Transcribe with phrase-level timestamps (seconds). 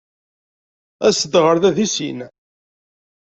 [1.07, 2.19] Aset-d ɣer da deg sin.